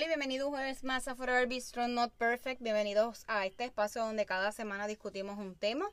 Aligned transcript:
Y 0.00 0.06
bienvenidos 0.06 0.48
una 0.48 0.62
vez 0.62 0.84
más 0.84 1.08
a 1.08 1.16
Forever 1.16 1.48
Be 1.48 1.60
Strong 1.60 1.90
Not 1.90 2.12
Perfect. 2.12 2.62
Bienvenidos 2.62 3.24
a 3.26 3.46
este 3.46 3.64
espacio 3.64 4.04
donde 4.04 4.26
cada 4.26 4.52
semana 4.52 4.86
discutimos 4.86 5.38
un 5.38 5.56
tema 5.56 5.90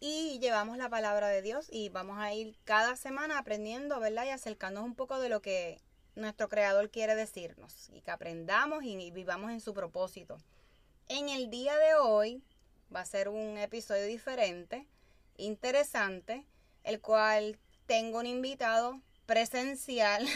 y 0.00 0.38
llevamos 0.40 0.76
la 0.76 0.90
palabra 0.90 1.28
de 1.28 1.40
Dios 1.40 1.66
y 1.70 1.88
vamos 1.88 2.18
a 2.18 2.34
ir 2.34 2.58
cada 2.64 2.94
semana 2.94 3.38
aprendiendo, 3.38 3.98
¿verdad? 4.00 4.26
Y 4.26 4.28
acercándonos 4.28 4.86
un 4.86 4.94
poco 4.94 5.18
de 5.18 5.30
lo 5.30 5.40
que 5.40 5.80
nuestro 6.14 6.50
Creador 6.50 6.90
quiere 6.90 7.14
decirnos 7.14 7.88
y 7.94 8.02
que 8.02 8.10
aprendamos 8.10 8.84
y 8.84 9.10
vivamos 9.12 9.50
en 9.50 9.62
su 9.62 9.72
propósito. 9.72 10.36
En 11.08 11.30
el 11.30 11.48
día 11.48 11.74
de 11.78 11.94
hoy 11.94 12.42
va 12.94 13.00
a 13.00 13.06
ser 13.06 13.30
un 13.30 13.56
episodio 13.56 14.04
diferente, 14.04 14.86
interesante, 15.38 16.44
el 16.84 17.00
cual 17.00 17.58
tengo 17.86 18.18
un 18.18 18.26
invitado 18.26 19.00
presencial 19.24 20.28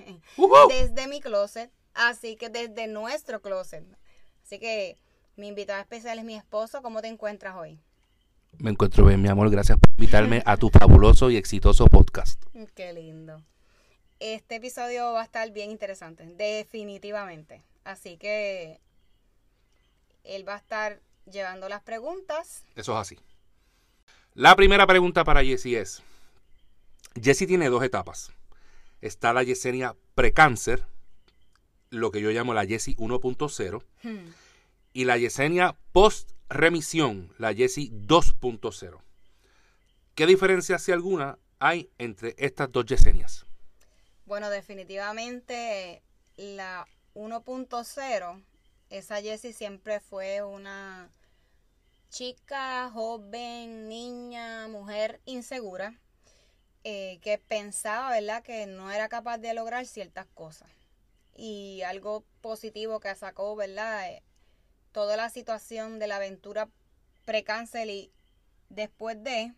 desde 0.68 1.06
mi 1.06 1.20
closet 1.20 1.70
Así 2.00 2.36
que 2.36 2.48
desde 2.48 2.86
nuestro 2.86 3.42
closet. 3.42 3.84
Así 4.42 4.58
que 4.58 4.96
mi 5.36 5.48
invitado 5.48 5.82
especial 5.82 6.18
es 6.18 6.24
mi 6.24 6.34
esposo. 6.34 6.80
¿Cómo 6.80 7.02
te 7.02 7.08
encuentras 7.08 7.54
hoy? 7.56 7.78
Me 8.52 8.70
encuentro 8.70 9.04
bien, 9.04 9.20
mi 9.20 9.28
amor. 9.28 9.50
Gracias 9.50 9.78
por 9.78 9.90
invitarme 9.90 10.42
a 10.46 10.56
tu 10.56 10.70
fabuloso 10.70 11.30
y 11.30 11.36
exitoso 11.36 11.84
podcast. 11.88 12.42
Qué 12.74 12.94
lindo. 12.94 13.42
Este 14.18 14.54
episodio 14.54 15.12
va 15.12 15.20
a 15.20 15.24
estar 15.24 15.50
bien 15.50 15.70
interesante, 15.70 16.24
definitivamente. 16.24 17.62
Así 17.84 18.16
que 18.16 18.80
él 20.24 20.48
va 20.48 20.54
a 20.54 20.58
estar 20.58 21.02
llevando 21.30 21.68
las 21.68 21.82
preguntas. 21.82 22.64
Eso 22.76 22.92
es 22.92 22.98
así. 22.98 23.18
La 24.32 24.56
primera 24.56 24.86
pregunta 24.86 25.22
para 25.22 25.44
Jessie 25.44 25.78
es, 25.78 26.02
Jessie 27.20 27.46
tiene 27.46 27.68
dos 27.68 27.84
etapas. 27.84 28.32
Está 29.02 29.34
la 29.34 29.42
Yesenia 29.42 29.96
precáncer, 30.14 30.86
lo 31.90 32.12
que 32.12 32.20
yo 32.20 32.30
llamo 32.30 32.54
la 32.54 32.64
Jessie 32.64 32.96
1.0 32.96 33.84
hmm. 34.02 34.28
y 34.92 35.04
la 35.04 35.18
Yesenia 35.18 35.76
post 35.92 36.30
remisión, 36.48 37.32
la 37.38 37.52
Jessie 37.54 37.90
2.0. 37.92 39.00
¿Qué 40.14 40.26
diferencia, 40.26 40.78
si 40.78 40.92
alguna, 40.92 41.38
hay 41.58 41.90
entre 41.98 42.34
estas 42.38 42.70
dos 42.72 42.86
Yesenias? 42.86 43.44
Bueno, 44.24 44.50
definitivamente 44.50 46.02
la 46.36 46.86
1.0, 47.14 48.42
esa 48.90 49.20
Jessie 49.20 49.52
siempre 49.52 50.00
fue 50.00 50.42
una 50.42 51.10
chica, 52.08 52.90
joven, 52.92 53.88
niña, 53.88 54.68
mujer 54.68 55.20
insegura, 55.26 55.98
eh, 56.82 57.18
que 57.22 57.38
pensaba, 57.38 58.10
¿verdad?, 58.10 58.42
que 58.42 58.66
no 58.66 58.90
era 58.90 59.08
capaz 59.08 59.38
de 59.38 59.54
lograr 59.54 59.86
ciertas 59.86 60.26
cosas 60.34 60.68
y 61.40 61.80
algo 61.82 62.22
positivo 62.42 63.00
que 63.00 63.14
sacó, 63.14 63.56
¿verdad? 63.56 64.10
Eh, 64.10 64.22
toda 64.92 65.16
la 65.16 65.30
situación 65.30 65.98
de 65.98 66.06
la 66.06 66.16
aventura 66.16 66.68
precáncer 67.24 67.88
y 67.88 68.12
después 68.68 69.22
de 69.24 69.54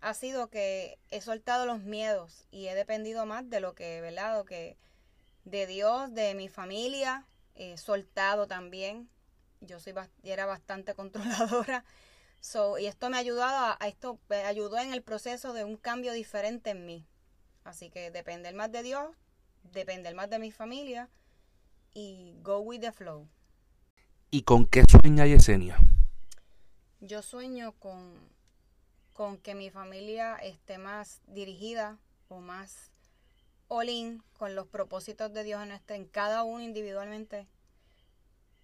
ha 0.00 0.14
sido 0.14 0.50
que 0.50 0.98
he 1.10 1.20
soltado 1.20 1.66
los 1.66 1.80
miedos 1.80 2.46
y 2.52 2.68
he 2.68 2.76
dependido 2.76 3.26
más 3.26 3.50
de 3.50 3.58
lo 3.58 3.74
que, 3.74 4.00
¿verdad? 4.00 4.44
que 4.44 4.76
de 5.44 5.66
Dios, 5.66 6.14
de 6.14 6.34
mi 6.34 6.48
familia, 6.48 7.26
he 7.56 7.76
soltado 7.76 8.46
también. 8.46 9.10
Yo 9.60 9.80
soy 9.80 9.92
era 10.22 10.46
bastante 10.46 10.94
controladora. 11.00 11.84
So, 12.40 12.78
y 12.78 12.86
esto 12.86 13.10
me 13.10 13.16
ha 13.16 13.20
ayudado 13.20 13.76
a, 13.80 13.86
esto 13.88 14.20
me 14.28 14.44
ayudó 14.44 14.78
en 14.78 14.92
el 14.92 15.02
proceso 15.02 15.52
de 15.54 15.64
un 15.64 15.76
cambio 15.76 16.12
diferente 16.12 16.70
en 16.70 16.86
mí. 16.86 17.04
Así 17.64 17.90
que 17.90 18.12
depender 18.12 18.54
más 18.54 18.70
de 18.70 18.84
Dios 18.84 19.16
depender 19.62 20.14
más 20.14 20.30
de 20.30 20.38
mi 20.38 20.50
familia 20.50 21.08
y 21.92 22.36
go 22.42 22.58
with 22.58 22.80
the 22.80 22.92
flow. 22.92 23.28
¿Y 24.30 24.42
con 24.42 24.66
qué 24.66 24.84
sueña 24.88 25.26
Yesenia? 25.26 25.78
Yo 27.00 27.22
sueño 27.22 27.72
con, 27.78 28.14
con 29.12 29.38
que 29.38 29.54
mi 29.54 29.70
familia 29.70 30.36
esté 30.36 30.78
más 30.78 31.22
dirigida 31.26 31.98
o 32.28 32.40
más 32.40 32.92
all 33.68 33.88
in 33.88 34.22
con 34.38 34.54
los 34.54 34.66
propósitos 34.66 35.32
de 35.32 35.44
Dios 35.44 35.62
en, 35.62 35.72
este, 35.72 35.94
en 35.94 36.04
cada 36.04 36.42
uno 36.42 36.62
individualmente 36.62 37.46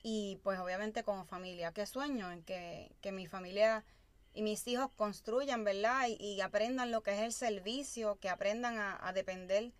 y 0.03 0.39
pues 0.45 0.59
obviamente 0.61 1.03
como 1.03 1.25
familia. 1.25 1.73
¿Qué 1.73 1.85
sueño? 1.85 2.31
En 2.31 2.43
que, 2.45 2.93
mi 3.11 3.27
familia 3.27 3.85
y 4.35 4.43
mis 4.43 4.67
hijos 4.69 4.91
construyan, 4.95 5.65
¿verdad? 5.65 6.07
Y, 6.09 6.41
aprendan 6.43 6.93
lo 6.93 7.03
que 7.03 7.13
es 7.13 7.21
el 7.23 7.33
servicio, 7.33 8.19
que 8.21 8.29
aprendan 8.29 8.79
a, 8.79 8.97
a 9.05 9.13
depender 9.13 9.73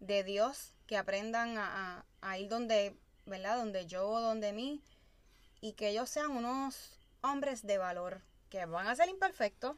de 0.00 0.24
Dios, 0.24 0.74
que 0.86 0.96
aprendan 0.96 1.56
a, 1.58 2.04
ir 2.38 2.48
donde, 2.48 2.96
¿verdad? 3.26 3.56
Donde 3.58 3.86
yo, 3.86 4.20
donde 4.20 4.52
mí, 4.52 4.82
y 5.60 5.72
que 5.72 5.88
ellos 5.88 6.08
sean 6.08 6.30
unos 6.30 6.98
hombres 7.20 7.66
de 7.66 7.78
valor, 7.78 8.22
que 8.48 8.64
van 8.64 8.86
a 8.86 8.96
ser 8.96 9.08
imperfectos, 9.08 9.76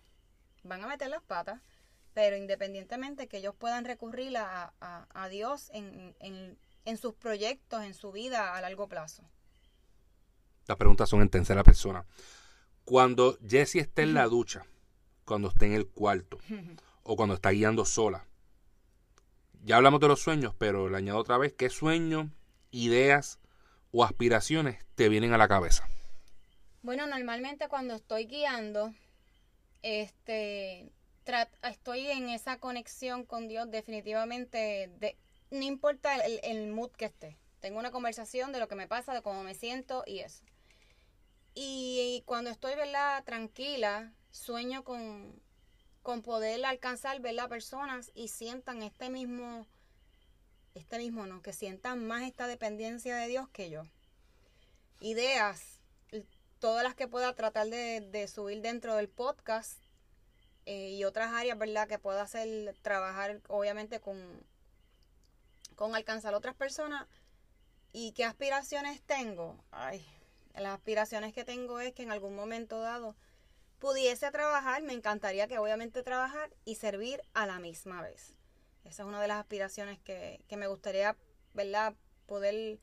van 0.62 0.84
a 0.84 0.86
meter 0.86 1.08
las 1.08 1.22
patas, 1.22 1.60
pero 2.14 2.36
independientemente 2.36 3.28
que 3.28 3.38
ellos 3.38 3.54
puedan 3.56 3.84
recurrir 3.84 4.36
a, 4.36 4.72
a, 4.80 5.28
Dios 5.28 5.70
en, 5.72 6.14
en, 6.20 6.58
en, 6.84 6.96
sus 6.96 7.14
proyectos, 7.14 7.82
en 7.82 7.94
su 7.94 8.12
vida 8.12 8.56
a 8.56 8.60
largo 8.60 8.88
plazo. 8.88 9.22
Las 10.66 10.76
preguntas 10.76 11.08
son 11.08 11.22
en 11.22 11.30
tercera 11.30 11.64
persona. 11.64 12.04
Cuando 12.84 13.38
Jessie 13.46 13.80
esté 13.80 14.02
en 14.02 14.14
la 14.14 14.26
ducha, 14.26 14.66
cuando 15.24 15.48
esté 15.48 15.66
en 15.66 15.72
el 15.74 15.86
cuarto, 15.86 16.38
o 17.02 17.16
cuando 17.16 17.34
está 17.34 17.50
guiando 17.50 17.84
sola, 17.84 18.26
ya 19.64 19.76
hablamos 19.76 20.00
de 20.00 20.08
los 20.08 20.20
sueños, 20.20 20.54
pero 20.58 20.88
le 20.88 20.96
añado 20.96 21.18
otra 21.18 21.38
vez, 21.38 21.52
¿qué 21.52 21.70
sueños, 21.70 22.28
ideas 22.70 23.38
o 23.92 24.04
aspiraciones 24.04 24.84
te 24.94 25.08
vienen 25.08 25.32
a 25.32 25.38
la 25.38 25.48
cabeza? 25.48 25.88
Bueno, 26.82 27.06
normalmente 27.06 27.68
cuando 27.68 27.94
estoy 27.94 28.26
guiando, 28.26 28.94
este, 29.82 30.90
estoy 31.62 32.06
en 32.08 32.28
esa 32.30 32.58
conexión 32.58 33.24
con 33.24 33.48
Dios 33.48 33.70
definitivamente, 33.70 34.90
de, 34.98 35.16
no 35.50 35.62
importa 35.62 36.16
el, 36.16 36.68
mood 36.68 36.90
que 36.92 37.06
esté. 37.06 37.36
Tengo 37.60 37.78
una 37.78 37.90
conversación 37.90 38.52
de 38.52 38.60
lo 38.60 38.68
que 38.68 38.74
me 38.74 38.88
pasa, 38.88 39.12
de 39.12 39.22
cómo 39.22 39.42
me 39.42 39.54
siento 39.54 40.02
y 40.06 40.20
eso. 40.20 40.42
Y 41.54 42.22
cuando 42.24 42.50
estoy, 42.50 42.74
¿verdad? 42.76 43.22
Tranquila, 43.24 44.14
sueño 44.30 44.84
con, 44.84 45.42
con 46.02 46.22
poder 46.22 46.64
alcanzar, 46.64 47.20
¿verdad? 47.20 47.48
Personas 47.48 48.10
y 48.14 48.28
sientan 48.28 48.82
este 48.82 49.10
mismo, 49.10 49.66
este 50.74 50.98
mismo 50.98 51.26
no, 51.26 51.42
que 51.42 51.52
sientan 51.52 52.06
más 52.06 52.22
esta 52.22 52.46
dependencia 52.46 53.16
de 53.16 53.28
Dios 53.28 53.48
que 53.50 53.70
yo. 53.70 53.82
Ideas, 55.00 55.80
todas 56.58 56.84
las 56.84 56.94
que 56.94 57.08
pueda 57.08 57.34
tratar 57.34 57.68
de, 57.68 58.28
subir 58.28 58.60
dentro 58.60 58.94
del 58.96 59.08
podcast 59.08 59.82
eh, 60.66 60.90
y 60.90 61.04
otras 61.04 61.32
áreas, 61.32 61.58
¿verdad? 61.58 61.88
Que 61.88 61.98
pueda 61.98 62.22
hacer, 62.22 62.74
trabajar 62.82 63.40
obviamente 63.48 64.00
con, 64.00 64.44
con 65.74 65.94
alcanzar 65.94 66.34
otras 66.34 66.54
personas. 66.54 67.06
¿Y 67.92 68.12
qué 68.12 68.24
aspiraciones 68.24 69.02
tengo? 69.02 69.64
Ay, 69.72 70.06
las 70.54 70.74
aspiraciones 70.74 71.32
que 71.32 71.44
tengo 71.44 71.80
es 71.80 71.92
que 71.92 72.02
en 72.02 72.12
algún 72.12 72.36
momento 72.36 72.80
dado 72.80 73.16
pudiese 73.80 74.30
trabajar, 74.30 74.82
me 74.82 74.92
encantaría 74.92 75.48
que 75.48 75.58
obviamente 75.58 76.02
trabajar 76.02 76.50
y 76.64 76.76
servir 76.76 77.22
a 77.32 77.46
la 77.46 77.58
misma 77.58 78.02
vez. 78.02 78.36
Esa 78.84 79.02
es 79.02 79.08
una 79.08 79.20
de 79.20 79.28
las 79.28 79.38
aspiraciones 79.38 79.98
que, 79.98 80.44
me 80.56 80.68
gustaría, 80.68 81.16
¿verdad? 81.54 81.94
Poder 82.26 82.78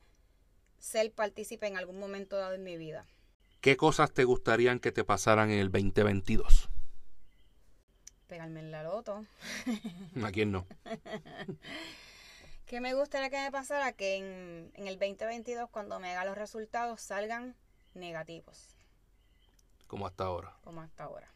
ser 0.78 1.12
partícipe 1.12 1.66
en 1.66 1.76
algún 1.76 1.98
momento 1.98 2.36
dado 2.36 2.54
en 2.54 2.64
mi 2.64 2.76
vida. 2.76 3.06
¿Qué 3.60 3.76
cosas 3.76 4.12
te 4.12 4.24
gustarían 4.24 4.80
que 4.80 4.92
te 4.92 5.04
pasaran 5.04 5.50
en 5.50 5.58
el 5.58 5.70
2022? 5.70 6.68
Pegarme 8.26 8.60
en 8.60 8.70
la 8.70 8.82
loto. 8.82 9.24
¿A 10.22 10.30
quién 10.30 10.52
no? 10.52 10.66
¿Qué 12.66 12.80
me 12.80 12.94
gustaría 12.94 13.30
que 13.30 13.38
me 13.38 13.50
pasara? 13.50 13.92
Que 13.92 14.16
en, 14.16 14.70
en 14.74 14.86
el 14.86 14.98
2022, 14.98 15.70
cuando 15.70 15.98
me 15.98 16.10
haga 16.10 16.26
los 16.26 16.36
resultados, 16.36 17.00
salgan 17.00 17.56
negativos. 17.94 18.77
Como 19.88 20.06
hasta 20.06 20.24
ahora. 20.24 20.54
Como 20.62 20.80
hasta 20.80 21.04
ahora. 21.04 21.28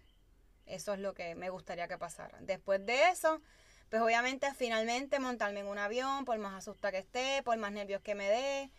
Eso 0.67 0.95
es 0.95 1.01
lo 1.01 1.15
que 1.15 1.35
me 1.35 1.51
gustaría 1.51 1.89
que 1.89 1.99
pasara. 1.99 2.39
Después 2.41 2.85
de 2.87 3.09
eso, 3.09 3.41
pues 3.89 4.01
obviamente 4.01 4.55
finalmente 4.55 5.19
montarme 5.19 5.61
en 5.61 5.67
un 5.67 5.79
avión, 5.79 6.25
por 6.25 6.39
más 6.39 6.55
asusta 6.55 6.93
que 6.93 6.99
esté, 6.99 7.43
por 7.43 7.57
más 7.57 7.73
nervios 7.73 8.01
que 8.03 8.15
me 8.15 8.29
dé, 8.29 8.71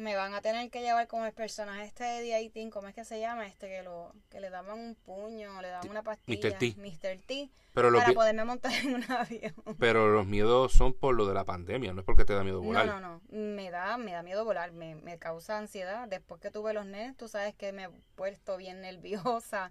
me 0.00 0.16
van 0.16 0.34
a 0.34 0.40
tener 0.40 0.70
que 0.70 0.80
llevar 0.80 1.06
como 1.06 1.26
el 1.26 1.32
personaje 1.32 1.84
este 1.84 2.04
de 2.04 2.50
D18, 2.52 2.70
¿cómo 2.70 2.88
es 2.88 2.94
que 2.94 3.04
se 3.04 3.20
llama? 3.20 3.46
Este 3.46 3.68
que 3.68 3.82
lo 3.82 4.12
que 4.30 4.40
le 4.40 4.48
daban 4.48 4.78
un 4.78 4.94
puño, 4.94 5.60
le 5.60 5.68
daban 5.68 5.88
una 5.90 6.02
pastilla. 6.02 6.50
Mr. 6.50 6.58
T. 6.58 6.74
Mr. 6.78 7.18
T. 7.26 7.50
Pero 7.74 7.92
para 7.92 8.12
poderme 8.12 8.44
montar 8.44 8.72
en 8.72 8.94
un 8.94 9.04
avión. 9.12 9.54
Pero 9.78 10.08
los 10.08 10.26
miedos 10.26 10.72
son 10.72 10.94
por 10.94 11.14
lo 11.14 11.26
de 11.26 11.34
la 11.34 11.44
pandemia, 11.44 11.92
no 11.92 12.00
es 12.00 12.06
porque 12.06 12.24
te 12.24 12.32
da 12.32 12.42
miedo 12.42 12.62
volar. 12.62 12.86
No, 12.86 12.98
no, 12.98 13.20
no. 13.20 13.20
Me 13.30 13.70
da, 13.70 13.98
me 13.98 14.12
da 14.12 14.22
miedo 14.22 14.44
volar, 14.44 14.72
me, 14.72 14.94
me 14.94 15.18
causa 15.18 15.58
ansiedad. 15.58 16.08
Después 16.08 16.40
que 16.40 16.50
tuve 16.50 16.72
los 16.72 16.86
nenes, 16.86 17.16
tú 17.16 17.28
sabes 17.28 17.54
que 17.54 17.72
me 17.72 17.84
he 17.84 17.90
puesto 18.14 18.56
bien 18.56 18.80
nerviosa. 18.80 19.70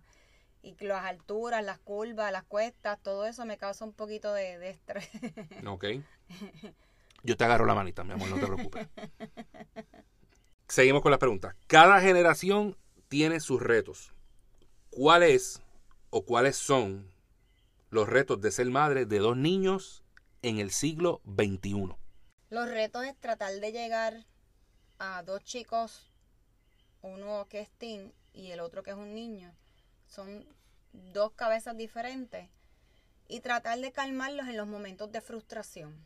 Y 0.61 0.75
las 0.85 1.05
alturas, 1.05 1.63
las 1.63 1.79
curvas, 1.79 2.31
las 2.31 2.43
cuestas, 2.43 2.99
todo 3.01 3.25
eso 3.25 3.45
me 3.45 3.57
causa 3.57 3.83
un 3.83 3.93
poquito 3.93 4.33
de, 4.33 4.59
de 4.59 4.69
estrés. 4.69 5.09
Ok. 5.65 5.85
Yo 7.23 7.35
te 7.35 7.43
agarro 7.43 7.65
la 7.65 7.75
manita, 7.75 8.03
mi 8.03 8.13
amor, 8.13 8.29
no 8.29 8.37
te 8.37 8.45
preocupes. 8.45 8.87
Seguimos 10.69 11.01
con 11.01 11.09
las 11.09 11.19
preguntas. 11.19 11.55
Cada 11.65 11.99
generación 11.99 12.77
tiene 13.07 13.39
sus 13.39 13.59
retos. 13.59 14.13
¿Cuáles 14.91 15.63
o 16.11 16.23
cuáles 16.25 16.57
son 16.57 17.11
los 17.89 18.07
retos 18.07 18.39
de 18.39 18.51
ser 18.51 18.67
madre 18.67 19.07
de 19.07 19.17
dos 19.17 19.35
niños 19.35 20.03
en 20.43 20.59
el 20.59 20.69
siglo 20.69 21.21
XXI? 21.25 21.95
Los 22.51 22.69
retos 22.69 23.03
es 23.03 23.17
tratar 23.17 23.51
de 23.53 23.71
llegar 23.71 24.27
a 24.99 25.23
dos 25.23 25.43
chicos, 25.43 26.11
uno 27.01 27.47
que 27.49 27.61
es 27.61 27.71
teen 27.71 28.13
y 28.31 28.51
el 28.51 28.59
otro 28.59 28.83
que 28.83 28.91
es 28.91 28.97
un 28.97 29.15
niño. 29.15 29.51
Son 30.05 30.45
dos 30.93 31.31
cabezas 31.31 31.75
diferentes. 31.77 32.47
Y 33.27 33.39
tratar 33.39 33.79
de 33.79 33.91
calmarlos 33.91 34.47
en 34.47 34.57
los 34.57 34.67
momentos 34.67 35.11
de 35.11 35.21
frustración 35.21 36.05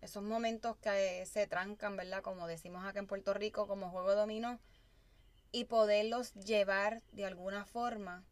esos 0.00 0.22
momentos 0.22 0.76
que 0.76 1.24
se 1.26 1.46
trancan, 1.46 1.96
¿verdad? 1.96 2.22
Como 2.22 2.46
decimos 2.46 2.84
acá 2.84 2.98
en 2.98 3.06
Puerto 3.06 3.34
Rico, 3.34 3.66
como 3.66 3.90
juego 3.90 4.14
dominó, 4.14 4.60
y 5.50 5.64
poderlos 5.64 6.34
llevar 6.34 7.02
de 7.12 7.24
alguna 7.24 7.64
forma. 7.64 8.24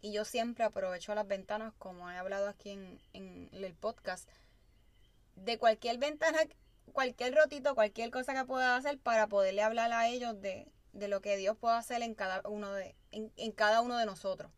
Y 0.00 0.12
yo 0.12 0.24
siempre 0.24 0.64
aprovecho 0.64 1.14
las 1.14 1.26
ventanas, 1.26 1.72
como 1.78 2.10
he 2.10 2.16
hablado 2.16 2.48
aquí 2.48 2.70
en, 2.70 3.00
en 3.12 3.48
el 3.52 3.74
podcast, 3.74 4.28
de 5.36 5.58
cualquier 5.58 5.98
ventana, 5.98 6.38
cualquier 6.92 7.34
rotito, 7.34 7.74
cualquier 7.74 8.10
cosa 8.10 8.34
que 8.34 8.44
pueda 8.44 8.76
hacer 8.76 8.98
para 8.98 9.26
poderle 9.28 9.62
hablar 9.62 9.92
a 9.92 10.08
ellos 10.08 10.40
de, 10.40 10.70
de 10.92 11.08
lo 11.08 11.20
que 11.20 11.36
Dios 11.36 11.56
puede 11.56 11.76
hacer 11.76 12.02
en 12.02 12.14
cada 12.14 12.42
uno 12.48 12.72
de, 12.72 12.94
en, 13.10 13.32
en 13.36 13.52
cada 13.52 13.80
uno 13.80 13.96
de 13.98 14.06
nosotros. 14.06 14.52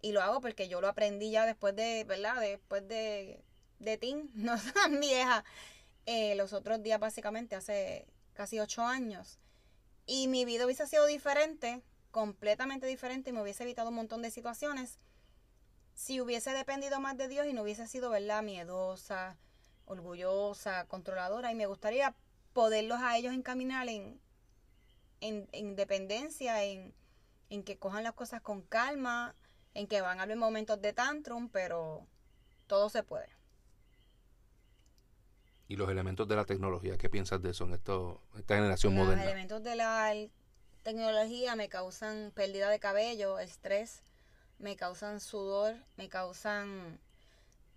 Y 0.00 0.12
lo 0.12 0.22
hago 0.22 0.40
porque 0.40 0.68
yo 0.68 0.80
lo 0.80 0.88
aprendí 0.88 1.30
ya 1.30 1.44
después 1.44 1.74
de, 1.74 2.04
¿verdad? 2.04 2.40
Después 2.40 2.86
de 2.86 3.42
de 3.78 3.96
teen, 3.96 4.30
no 4.34 4.56
tan 4.74 5.00
vieja, 5.00 5.44
eh, 6.06 6.34
los 6.34 6.52
otros 6.52 6.82
días 6.82 7.00
básicamente, 7.00 7.56
hace 7.56 8.06
casi 8.34 8.60
ocho 8.60 8.82
años. 8.82 9.38
Y 10.06 10.28
mi 10.28 10.44
vida 10.44 10.64
hubiese 10.64 10.86
sido 10.86 11.06
diferente, 11.06 11.82
completamente 12.10 12.86
diferente, 12.86 13.30
y 13.30 13.32
me 13.32 13.42
hubiese 13.42 13.64
evitado 13.64 13.90
un 13.90 13.96
montón 13.96 14.22
de 14.22 14.30
situaciones 14.30 14.98
si 15.94 16.20
hubiese 16.20 16.52
dependido 16.52 17.00
más 17.00 17.16
de 17.16 17.26
Dios 17.26 17.46
y 17.46 17.52
no 17.52 17.62
hubiese 17.62 17.88
sido, 17.88 18.10
¿verdad?, 18.10 18.42
miedosa, 18.42 19.36
orgullosa, 19.84 20.86
controladora. 20.86 21.50
Y 21.50 21.56
me 21.56 21.66
gustaría 21.66 22.14
poderlos 22.52 23.00
a 23.00 23.16
ellos 23.16 23.34
encaminar 23.34 23.88
en, 23.88 24.20
en, 25.20 25.48
en 25.50 25.76
en, 25.76 26.94
en 27.50 27.64
que 27.64 27.78
cojan 27.78 28.04
las 28.04 28.12
cosas 28.12 28.40
con 28.40 28.62
calma, 28.62 29.34
en 29.74 29.88
que 29.88 30.00
van 30.00 30.20
a 30.20 30.22
haber 30.22 30.36
momentos 30.36 30.80
de 30.80 30.92
tantrum, 30.92 31.48
pero 31.48 32.06
todo 32.68 32.88
se 32.90 33.02
puede 33.02 33.37
y 35.68 35.76
los 35.76 35.90
elementos 35.90 36.26
de 36.26 36.34
la 36.34 36.46
tecnología. 36.46 36.96
¿Qué 36.96 37.10
piensas 37.10 37.42
de 37.42 37.50
eso 37.50 37.64
en 37.64 37.74
esto, 37.74 38.22
esta 38.38 38.56
generación 38.56 38.94
moderna? 38.94 39.22
Los 39.22 39.24
elementos 39.24 39.62
de 39.62 39.76
la 39.76 40.14
tecnología 40.82 41.54
me 41.56 41.68
causan 41.68 42.32
pérdida 42.34 42.70
de 42.70 42.80
cabello, 42.80 43.38
estrés, 43.38 44.02
me 44.58 44.76
causan 44.76 45.20
sudor, 45.20 45.76
me 45.96 46.08
causan... 46.08 46.98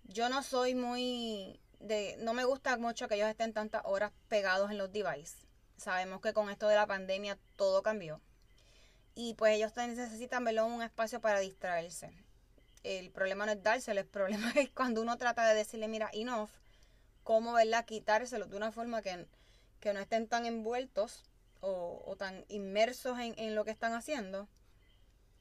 Yo 0.04 0.30
no 0.30 0.42
soy 0.42 0.74
muy... 0.74 1.60
de 1.80 2.16
No 2.20 2.32
me 2.32 2.44
gusta 2.44 2.78
mucho 2.78 3.08
que 3.08 3.16
ellos 3.16 3.28
estén 3.28 3.52
tantas 3.52 3.82
horas 3.84 4.10
pegados 4.28 4.70
en 4.70 4.78
los 4.78 4.90
devices. 4.90 5.46
Sabemos 5.76 6.22
que 6.22 6.32
con 6.32 6.48
esto 6.48 6.68
de 6.68 6.76
la 6.76 6.86
pandemia 6.86 7.38
todo 7.56 7.82
cambió. 7.82 8.22
Y 9.14 9.34
pues 9.34 9.56
ellos 9.56 9.76
necesitan 9.76 10.44
verlo 10.44 10.64
un 10.64 10.82
espacio 10.82 11.20
para 11.20 11.40
distraerse. 11.40 12.10
El 12.82 13.10
problema 13.10 13.44
no 13.44 13.52
es 13.52 13.62
dárselo, 13.62 14.00
el 14.00 14.06
problema 14.06 14.50
es 14.56 14.70
cuando 14.70 15.02
uno 15.02 15.18
trata 15.18 15.46
de 15.46 15.54
decirle, 15.54 15.88
mira, 15.88 16.08
enough, 16.14 16.48
cómo, 17.22 17.52
¿verdad?, 17.54 17.84
quitárselo 17.84 18.46
de 18.46 18.56
una 18.56 18.72
forma 18.72 19.02
que, 19.02 19.26
no 19.92 20.00
estén 20.00 20.28
tan 20.28 20.46
envueltos 20.46 21.24
o, 21.60 22.14
tan 22.18 22.44
inmersos 22.48 23.18
en, 23.18 23.54
lo 23.54 23.64
que 23.64 23.70
están 23.70 23.92
haciendo 23.92 24.48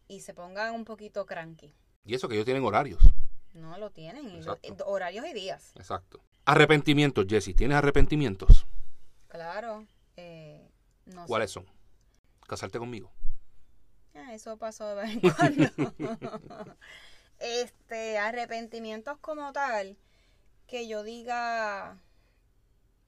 y 0.08 0.22
se 0.22 0.34
pongan 0.34 0.74
un 0.74 0.86
poquito 0.86 1.26
cranky. 1.26 1.76
Y 2.06 2.16
eso 2.16 2.28
que 2.28 2.36
ellos 2.36 2.46
tienen 2.46 2.64
horarios. 2.64 3.02
No 3.54 3.78
lo 3.78 3.92
tienen, 3.92 4.42
horarios 4.86 5.26
y 5.26 5.34
días. 5.34 5.74
Exacto. 5.76 6.22
Arrepentimientos, 6.46 7.26
Jesse. 7.28 7.56
¿Tienes 7.56 7.78
arrepentimientos? 7.78 8.66
Claro. 9.28 9.86
Eh, 10.18 10.68
¿Cuáles 11.28 11.52
son? 11.52 11.66
Casarte 12.48 12.80
conmigo. 12.80 13.12
Ah, 14.16 14.34
eso 14.34 14.58
pasó 14.58 14.88
de 14.88 14.96
vez 14.96 15.12
en 15.12 15.30
cuando. 15.32 16.76
este, 17.40 18.18
arrepentimientos 18.18 19.18
como 19.20 19.52
tal 19.54 19.98
que 20.72 20.88
yo 20.88 21.04
diga 21.04 22.00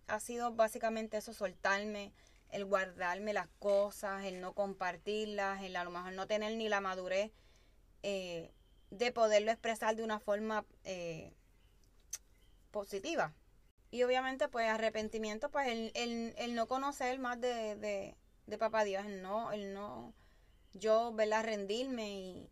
ha 0.08 0.20
sido 0.20 0.52
básicamente 0.52 1.16
eso, 1.16 1.34
soltarme, 1.34 2.12
el 2.50 2.66
guardarme 2.66 3.32
las 3.32 3.48
cosas, 3.58 4.26
el 4.26 4.42
no 4.42 4.52
compartirlas, 4.54 5.64
el 5.64 5.78
a 5.78 5.86
lo 5.86 5.90
mejor 5.90 6.12
no 6.12 6.28
tener 6.28 6.58
ni 6.58 6.68
la 6.68 6.82
madurez 6.82 7.32
eh, 8.04 8.52
de 8.92 9.14
poderlo 9.14 9.50
expresar 9.50 9.96
de 9.96 10.04
una 10.04 10.20
forma 10.20 10.66
eh, 10.84 11.32
positiva. 12.70 13.34
Y 13.92 14.04
obviamente 14.04 14.50
pues 14.50 14.68
arrepentimiento, 14.68 15.50
pues 15.50 15.70
el, 15.70 16.34
el, 16.36 16.56
no 16.56 16.68
conocer 16.68 17.18
más 17.18 17.40
de, 17.40 17.78
de, 17.78 18.18
de, 18.46 18.58
papá 18.58 18.84
Dios, 18.84 19.06
el 19.06 19.22
no, 19.22 19.54
el 19.54 19.74
no, 19.74 20.14
yo, 20.74 21.14
¿verdad? 21.14 21.46
Rendirme 21.46 22.12
y, 22.12 22.50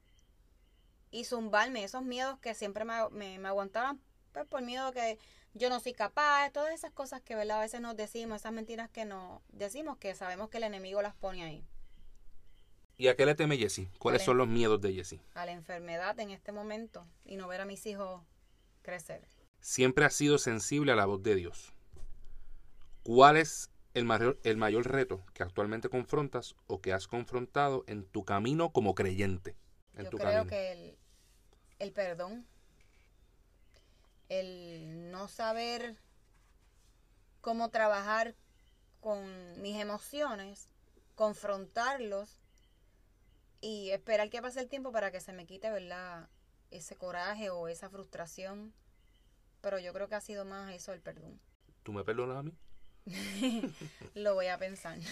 y 1.12 1.26
zumbarme 1.26 1.84
esos 1.84 2.02
miedos 2.02 2.40
que 2.40 2.54
siempre 2.54 2.86
me, 2.86 3.10
me, 3.10 3.40
me 3.40 3.50
aguantaban 3.50 4.00
pues 4.32 4.46
por 4.48 4.62
miedo 4.62 4.92
que 4.92 5.18
yo 5.54 5.70
no 5.70 5.80
soy 5.80 5.94
capaz, 5.94 6.52
todas 6.52 6.74
esas 6.74 6.92
cosas 6.92 7.22
que 7.22 7.36
¿verdad? 7.36 7.58
a 7.58 7.62
veces 7.62 7.82
nos 7.82 7.96
decimos, 7.96 8.42
esas 8.42 8.54
mentiras 8.54 8.90
que 8.90 9.06
nos 9.06 9.42
decimos 9.50 9.98
que 9.98 10.16
sabemos 10.16 10.50
que 10.50 10.58
el 10.58 10.64
enemigo 10.64 11.02
las 11.02 11.16
pone 11.16 11.44
ahí. 11.44 11.66
¿Y 12.98 13.08
a 13.08 13.16
qué 13.16 13.26
le 13.26 13.34
teme 13.36 13.58
Jesse? 13.58 13.88
¿Cuáles 13.98 14.22
son 14.24 14.38
los 14.38 14.48
miedos 14.48 14.80
de 14.80 14.94
Jesse? 14.94 15.20
A 15.34 15.46
la 15.46 15.52
enfermedad 15.54 16.20
en 16.20 16.30
este 16.30 16.52
momento 16.52 17.08
y 17.26 17.36
no 17.36 17.48
ver 17.48 17.62
a 17.62 17.66
mis 17.66 17.86
hijos 17.88 18.22
crecer. 18.84 19.28
Siempre 19.60 20.06
has 20.06 20.14
sido 20.14 20.38
sensible 20.38 20.92
a 20.92 20.96
la 20.96 21.06
voz 21.06 21.22
de 21.24 21.36
Dios. 21.36 21.74
¿Cuál 23.04 23.38
es 23.38 23.72
el 23.96 24.06
mayor, 24.06 24.40
el 24.44 24.58
mayor 24.58 24.88
reto 24.90 25.24
que 25.34 25.44
actualmente 25.44 25.90
confrontas 25.90 26.56
o 26.68 26.80
que 26.82 26.94
has 26.94 27.08
confrontado 27.08 27.84
en 27.88 28.06
tu 28.06 28.24
camino 28.24 28.72
como 28.72 28.94
creyente? 28.94 29.56
En 29.96 30.04
Yo 30.06 30.10
tu 30.12 30.18
creo 30.18 30.30
camino. 30.30 30.50
que 30.50 30.72
el, 30.72 30.98
el 31.80 31.92
perdón, 31.92 32.46
el 34.32 35.12
no 35.12 35.28
saber 35.28 35.98
cómo 37.42 37.70
trabajar 37.70 38.34
con 39.02 39.62
mis 39.62 39.76
emociones, 39.78 40.70
confrontarlos 41.16 42.40
y 43.60 43.90
esperar 43.90 44.30
que 44.30 44.42
pase 44.42 44.62
el 44.62 44.70
tiempo 44.70 44.94
para 44.94 45.12
que 45.12 45.20
se 45.20 45.34
me 45.34 45.46
quite, 45.46 45.70
¿verdad? 45.70 46.30
Ese 46.70 46.96
coraje 46.96 47.50
o 47.50 47.68
esa 47.68 47.90
frustración. 47.90 48.74
Pero 49.60 49.80
yo 49.80 49.92
creo 49.92 50.08
que 50.08 50.16
ha 50.16 50.22
sido 50.22 50.46
más 50.46 50.74
eso 50.74 50.94
el 50.94 51.02
perdón. 51.02 51.42
¿Tú 51.84 51.92
me 51.92 52.06
perdonas 52.06 52.38
a 52.38 52.44
mí? 52.44 52.54
Lo 54.16 54.34
voy 54.34 54.48
a 54.48 54.58
pensar. 54.58 54.98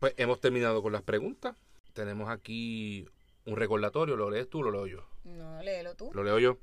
Pues 0.00 0.12
hemos 0.18 0.38
terminado 0.38 0.82
con 0.82 0.92
las 0.92 1.00
preguntas. 1.00 1.56
Tenemos 1.94 2.28
aquí 2.28 3.08
un 3.46 3.56
recordatorio. 3.56 4.16
¿Lo 4.16 4.30
lees 4.30 4.48
tú 4.48 4.60
o 4.60 4.62
lo 4.62 4.70
leo 4.70 4.86
yo? 4.86 5.04
No, 5.24 5.62
léelo 5.62 5.94
tú. 5.94 6.10
Lo 6.12 6.24
leo 6.24 6.38
yo. 6.38 6.58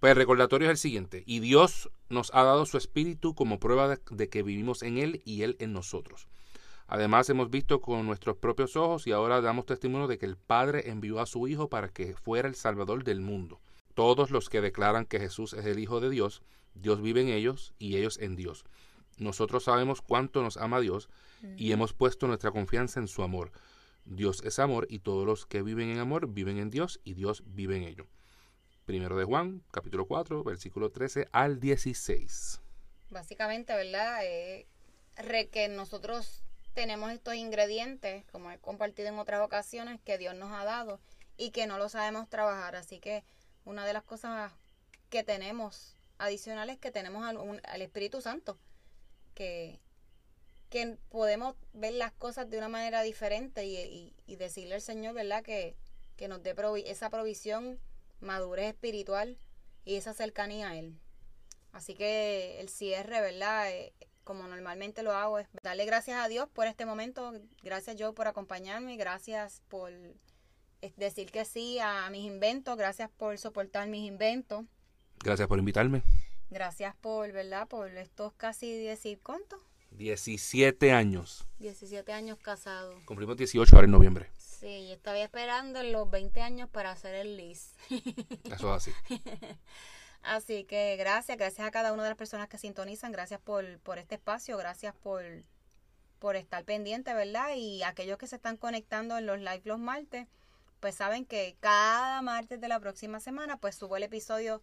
Pues 0.00 0.10
el 0.10 0.16
recordatorio 0.16 0.68
es 0.68 0.72
el 0.72 0.78
siguiente. 0.78 1.22
Y 1.26 1.40
Dios 1.40 1.90
nos 2.08 2.30
ha 2.34 2.42
dado 2.42 2.66
su 2.66 2.76
espíritu 2.76 3.34
como 3.34 3.58
prueba 3.58 3.88
de, 3.88 3.98
de 4.10 4.28
que 4.28 4.42
vivimos 4.42 4.82
en 4.82 4.98
Él 4.98 5.22
y 5.24 5.42
Él 5.42 5.56
en 5.60 5.72
nosotros. 5.72 6.28
Además 6.86 7.30
hemos 7.30 7.50
visto 7.50 7.80
con 7.80 8.04
nuestros 8.04 8.36
propios 8.36 8.76
ojos 8.76 9.06
y 9.06 9.12
ahora 9.12 9.40
damos 9.40 9.66
testimonio 9.66 10.06
de 10.06 10.18
que 10.18 10.26
el 10.26 10.36
Padre 10.36 10.90
envió 10.90 11.20
a 11.20 11.26
su 11.26 11.48
Hijo 11.48 11.68
para 11.68 11.88
que 11.88 12.14
fuera 12.14 12.48
el 12.48 12.54
Salvador 12.54 13.04
del 13.04 13.20
mundo. 13.20 13.60
Todos 13.94 14.30
los 14.30 14.50
que 14.50 14.60
declaran 14.60 15.06
que 15.06 15.20
Jesús 15.20 15.54
es 15.54 15.64
el 15.64 15.78
Hijo 15.78 16.00
de 16.00 16.10
Dios, 16.10 16.42
Dios 16.74 17.00
vive 17.00 17.22
en 17.22 17.28
ellos 17.28 17.72
y 17.78 17.96
ellos 17.96 18.18
en 18.18 18.36
Dios. 18.36 18.64
Nosotros 19.16 19.64
sabemos 19.64 20.02
cuánto 20.02 20.42
nos 20.42 20.56
ama 20.56 20.80
Dios 20.80 21.08
y 21.56 21.72
hemos 21.72 21.92
puesto 21.92 22.26
nuestra 22.26 22.50
confianza 22.50 23.00
en 23.00 23.08
su 23.08 23.22
amor. 23.22 23.52
Dios 24.04 24.42
es 24.44 24.58
amor 24.58 24.86
y 24.90 24.98
todos 25.00 25.26
los 25.26 25.46
que 25.46 25.62
viven 25.62 25.88
en 25.90 25.98
amor 25.98 26.28
viven 26.28 26.58
en 26.58 26.70
Dios 26.70 27.00
y 27.04 27.14
Dios 27.14 27.42
vive 27.46 27.76
en 27.76 27.84
ellos. 27.84 28.06
Primero 28.84 29.16
de 29.16 29.24
Juan, 29.24 29.62
capítulo 29.70 30.06
4, 30.06 30.44
versículo 30.44 30.90
13 30.90 31.28
al 31.32 31.58
16. 31.58 32.60
Básicamente, 33.10 33.74
¿verdad? 33.74 34.20
Eh, 34.24 34.66
re- 35.16 35.48
que 35.48 35.68
nosotros 35.68 36.42
tenemos 36.74 37.10
estos 37.12 37.34
ingredientes, 37.34 38.24
como 38.30 38.50
he 38.50 38.58
compartido 38.58 39.08
en 39.08 39.18
otras 39.18 39.40
ocasiones, 39.40 40.00
que 40.04 40.18
Dios 40.18 40.34
nos 40.34 40.52
ha 40.52 40.64
dado 40.64 41.00
y 41.38 41.50
que 41.50 41.66
no 41.66 41.78
lo 41.78 41.88
sabemos 41.88 42.28
trabajar. 42.28 42.76
Así 42.76 42.98
que 43.00 43.24
una 43.64 43.86
de 43.86 43.92
las 43.94 44.02
cosas 44.02 44.52
que 45.08 45.22
tenemos 45.24 45.96
adicionales 46.18 46.74
es 46.74 46.80
que 46.80 46.90
tenemos 46.90 47.24
al, 47.24 47.60
al 47.64 47.82
Espíritu 47.82 48.20
Santo, 48.20 48.58
que, 49.34 49.80
que 50.74 50.98
podemos 51.08 51.54
ver 51.72 51.92
las 51.94 52.10
cosas 52.10 52.50
de 52.50 52.58
una 52.58 52.68
manera 52.68 53.02
diferente 53.02 53.64
y, 53.64 53.76
y- 53.76 54.12
y 54.26 54.34
decirle 54.36 54.74
al 54.74 54.80
Señor, 54.80 55.14
¿verdad? 55.14 55.44
Que, 55.44 55.76
que 56.16 56.26
nos 56.26 56.42
dé 56.42 56.56
provi- 56.56 56.82
esa 56.86 57.10
provisión, 57.10 57.78
madurez 58.20 58.66
espiritual 58.70 59.38
y 59.84 59.94
esa 59.94 60.14
cercanía 60.14 60.70
a 60.70 60.76
Él. 60.76 60.98
Así 61.70 61.94
que 61.94 62.58
el 62.60 62.68
cierre, 62.68 63.20
¿verdad? 63.20 63.70
Eh, 63.70 63.92
como 64.24 64.48
normalmente 64.48 65.02
lo 65.04 65.12
hago, 65.12 65.38
es 65.38 65.46
darle 65.62 65.84
gracias 65.84 66.18
a 66.18 66.26
Dios 66.28 66.48
por 66.52 66.66
este 66.66 66.86
momento. 66.86 67.32
Gracias, 67.62 67.94
Joe, 67.98 68.12
por 68.12 68.26
acompañarme. 68.26 68.96
Gracias 68.96 69.62
por 69.68 69.92
decir 70.96 71.30
que 71.30 71.44
sí 71.44 71.78
a 71.80 72.08
mis 72.10 72.24
inventos. 72.24 72.76
Gracias 72.76 73.10
por 73.16 73.38
soportar 73.38 73.86
mis 73.88 74.06
inventos. 74.08 74.64
Gracias 75.22 75.46
por 75.46 75.58
invitarme. 75.58 76.02
Gracias 76.50 76.96
por, 76.96 77.30
¿verdad? 77.32 77.68
Por 77.68 77.90
estos 77.96 78.32
casi 78.34 78.76
10, 78.76 79.18
¿cuánto? 79.22 79.60
17 79.96 80.92
años. 80.92 81.46
17 81.58 82.12
años 82.12 82.38
casados. 82.38 83.00
Cumplimos 83.04 83.36
18 83.36 83.74
ahora 83.74 83.86
en 83.86 83.92
noviembre. 83.92 84.30
Sí, 84.36 84.86
yo 84.88 84.94
estaba 84.94 85.18
esperando 85.18 85.82
los 85.82 86.10
20 86.10 86.40
años 86.40 86.68
para 86.70 86.90
hacer 86.90 87.14
el 87.14 87.36
list. 87.36 87.78
Eso 88.44 88.74
es 88.74 88.88
así. 88.88 88.92
Así 90.22 90.64
que 90.64 90.96
gracias, 90.96 91.36
gracias 91.36 91.66
a 91.66 91.70
cada 91.70 91.92
una 91.92 92.02
de 92.02 92.08
las 92.08 92.16
personas 92.16 92.48
que 92.48 92.56
sintonizan, 92.56 93.12
gracias 93.12 93.40
por, 93.40 93.78
por 93.80 93.98
este 93.98 94.14
espacio, 94.14 94.56
gracias 94.56 94.94
por, 94.94 95.22
por 96.18 96.34
estar 96.34 96.64
pendiente, 96.64 97.12
¿verdad? 97.12 97.50
Y 97.54 97.82
aquellos 97.82 98.16
que 98.16 98.26
se 98.26 98.36
están 98.36 98.56
conectando 98.56 99.18
en 99.18 99.26
los 99.26 99.38
live 99.38 99.60
los 99.64 99.78
martes, 99.78 100.26
pues 100.80 100.94
saben 100.94 101.26
que 101.26 101.56
cada 101.60 102.22
martes 102.22 102.58
de 102.58 102.68
la 102.68 102.80
próxima 102.80 103.20
semana, 103.20 103.58
pues 103.58 103.74
subo 103.74 103.98
el 103.98 104.02
episodio, 104.04 104.62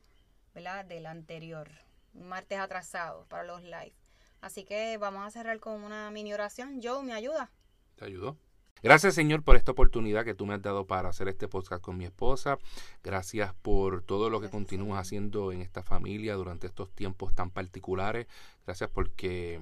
¿verdad? 0.56 0.84
Del 0.84 1.06
anterior, 1.06 1.70
un 2.16 2.28
martes 2.28 2.58
atrasado 2.58 3.26
para 3.28 3.44
los 3.44 3.62
live. 3.62 3.94
Así 4.42 4.64
que 4.66 4.98
vamos 4.98 5.26
a 5.26 5.32
cerrar 5.32 5.60
con 5.60 5.84
una 5.84 6.10
mini 6.12 6.34
oración. 6.34 6.80
Joe, 6.84 7.04
¿me 7.04 7.14
ayuda? 7.14 7.52
¿Te 7.96 8.06
ayudó? 8.06 8.38
Gracias 8.84 9.14
Señor 9.14 9.44
por 9.44 9.56
esta 9.56 9.72
oportunidad 9.72 10.26
que 10.26 10.34
tú 10.34 10.48
me 10.48 10.56
has 10.56 10.62
dado 10.62 10.88
para 10.88 11.10
hacer 11.10 11.28
este 11.28 11.48
podcast 11.48 11.84
con 11.84 11.98
mi 11.98 12.06
esposa. 12.06 12.58
Gracias 13.04 13.54
por 13.54 14.02
todo 14.02 14.32
lo 14.32 14.40
que 14.40 14.46
Gracias, 14.46 14.52
continúas 14.52 14.88
Señor. 14.88 15.00
haciendo 15.00 15.52
en 15.52 15.62
esta 15.62 15.84
familia 15.84 16.34
durante 16.34 16.66
estos 16.66 16.90
tiempos 16.92 17.36
tan 17.36 17.52
particulares. 17.52 18.26
Gracias 18.66 18.90
porque 18.90 19.62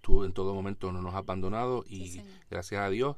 tú 0.00 0.24
en 0.24 0.32
todo 0.32 0.54
momento 0.54 0.90
no 0.90 1.02
nos 1.02 1.12
has 1.12 1.18
abandonado 1.18 1.84
y 1.86 2.12
Sí, 2.12 2.22
gracias 2.50 2.80
a 2.80 2.88
Dios 2.88 3.16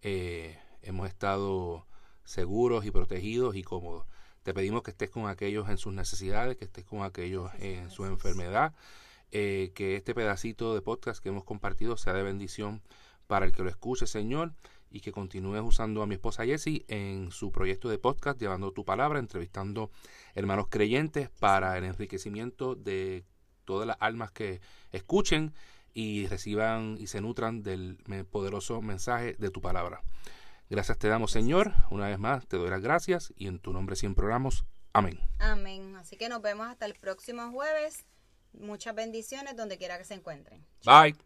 eh, 0.00 0.58
hemos 0.82 1.08
estado 1.08 1.86
seguros 2.24 2.84
y 2.84 2.90
protegidos 2.90 3.54
y 3.54 3.62
cómodos. 3.62 4.06
Te 4.42 4.52
pedimos 4.52 4.82
que 4.82 4.90
estés 4.90 5.10
con 5.10 5.28
aquellos 5.28 5.68
en 5.68 5.78
sus 5.78 5.92
necesidades, 5.92 6.56
que 6.56 6.64
estés 6.64 6.84
con 6.84 7.02
aquellos 7.04 7.48
en 7.60 7.90
su 7.90 8.04
enfermedad, 8.06 8.74
eh, 9.32 9.72
que 9.74 9.96
este 9.96 10.14
pedacito 10.14 10.74
de 10.74 10.82
podcast 10.82 11.22
que 11.22 11.30
hemos 11.30 11.44
compartido 11.44 11.96
sea 11.96 12.12
de 12.12 12.22
bendición 12.22 12.82
para 13.26 13.46
el 13.46 13.52
que 13.52 13.62
lo 13.62 13.70
escuche, 13.70 14.06
Señor, 14.06 14.52
y 14.90 15.00
que 15.00 15.10
continúes 15.10 15.62
usando 15.64 16.02
a 16.02 16.06
mi 16.06 16.14
esposa 16.14 16.44
Jessie 16.44 16.84
en 16.88 17.30
su 17.32 17.50
proyecto 17.50 17.88
de 17.88 17.98
podcast, 17.98 18.38
llevando 18.38 18.72
tu 18.72 18.84
palabra, 18.84 19.18
entrevistando 19.18 19.90
hermanos 20.34 20.66
creyentes 20.68 21.30
para 21.30 21.78
el 21.78 21.84
enriquecimiento 21.84 22.74
de 22.74 23.24
todas 23.64 23.86
las 23.86 23.96
almas 24.00 24.30
que 24.32 24.60
escuchen 24.90 25.54
y 25.94 26.26
reciban 26.26 26.96
y 26.98 27.06
se 27.06 27.20
nutran 27.20 27.62
del 27.62 27.98
poderoso 28.30 28.82
mensaje 28.82 29.34
de 29.38 29.50
tu 29.50 29.60
palabra. 29.60 30.02
Gracias 30.68 30.98
te 30.98 31.08
damos, 31.08 31.30
Señor. 31.30 31.72
Una 31.90 32.08
vez 32.08 32.18
más, 32.18 32.46
te 32.46 32.56
doy 32.56 32.70
las 32.70 32.82
gracias 32.82 33.32
y 33.36 33.46
en 33.46 33.58
tu 33.58 33.72
nombre 33.72 33.96
siempre 33.96 34.26
oramos. 34.26 34.64
Amén. 34.92 35.18
Amén. 35.38 35.96
Así 35.96 36.16
que 36.16 36.28
nos 36.28 36.42
vemos 36.42 36.66
hasta 36.66 36.86
el 36.86 36.94
próximo 36.94 37.50
jueves. 37.50 38.04
Muchas 38.52 38.94
bendiciones 38.94 39.56
donde 39.56 39.78
quiera 39.78 39.98
que 39.98 40.04
se 40.04 40.14
encuentren. 40.14 40.64
Bye. 40.84 41.16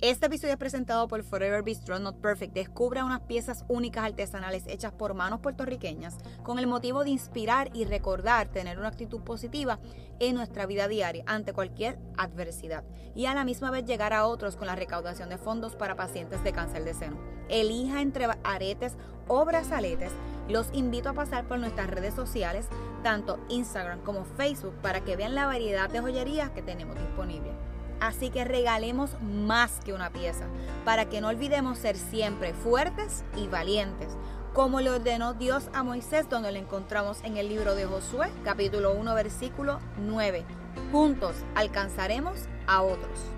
Este 0.00 0.26
episodio 0.26 0.52
es 0.52 0.58
presentado 0.60 1.08
por 1.08 1.24
Forever 1.24 1.64
Bistro 1.64 1.98
Not 1.98 2.20
Perfect. 2.20 2.54
Descubra 2.54 3.04
unas 3.04 3.22
piezas 3.22 3.64
únicas 3.66 4.04
artesanales 4.04 4.62
hechas 4.68 4.92
por 4.92 5.14
manos 5.14 5.40
puertorriqueñas 5.40 6.16
con 6.44 6.60
el 6.60 6.68
motivo 6.68 7.02
de 7.02 7.10
inspirar 7.10 7.70
y 7.74 7.84
recordar 7.84 8.46
tener 8.52 8.78
una 8.78 8.86
actitud 8.86 9.22
positiva 9.22 9.80
en 10.20 10.36
nuestra 10.36 10.66
vida 10.66 10.86
diaria 10.86 11.24
ante 11.26 11.52
cualquier 11.52 11.98
adversidad 12.16 12.84
y 13.16 13.26
a 13.26 13.34
la 13.34 13.44
misma 13.44 13.72
vez 13.72 13.86
llegar 13.86 14.12
a 14.12 14.26
otros 14.26 14.54
con 14.54 14.68
la 14.68 14.76
recaudación 14.76 15.30
de 15.30 15.36
fondos 15.36 15.74
para 15.74 15.96
pacientes 15.96 16.44
de 16.44 16.52
cáncer 16.52 16.84
de 16.84 16.94
seno. 16.94 17.18
Elija 17.48 18.00
entre 18.00 18.26
aretes 18.44 18.96
o 19.28 19.44
brazaletes. 19.44 20.12
Los 20.48 20.68
invito 20.72 21.10
a 21.10 21.12
pasar 21.12 21.44
por 21.44 21.58
nuestras 21.58 21.88
redes 21.88 22.14
sociales, 22.14 22.66
tanto 23.02 23.38
Instagram 23.48 24.00
como 24.00 24.24
Facebook, 24.24 24.74
para 24.82 25.02
que 25.02 25.16
vean 25.16 25.34
la 25.34 25.46
variedad 25.46 25.90
de 25.90 26.00
joyerías 26.00 26.50
que 26.50 26.62
tenemos 26.62 26.96
disponibles. 26.98 27.52
Así 28.00 28.30
que 28.30 28.44
regalemos 28.44 29.10
más 29.20 29.80
que 29.84 29.92
una 29.92 30.10
pieza, 30.10 30.46
para 30.84 31.06
que 31.06 31.20
no 31.20 31.28
olvidemos 31.28 31.78
ser 31.78 31.96
siempre 31.96 32.54
fuertes 32.54 33.24
y 33.36 33.48
valientes, 33.48 34.16
como 34.54 34.80
le 34.80 34.90
ordenó 34.90 35.34
Dios 35.34 35.68
a 35.74 35.82
Moisés, 35.82 36.28
donde 36.28 36.50
lo 36.52 36.58
encontramos 36.58 37.22
en 37.24 37.36
el 37.36 37.48
libro 37.48 37.74
de 37.74 37.86
Josué, 37.86 38.30
capítulo 38.44 38.92
1, 38.94 39.14
versículo 39.14 39.80
9. 39.98 40.44
Juntos 40.90 41.36
alcanzaremos 41.54 42.38
a 42.66 42.82
otros. 42.82 43.37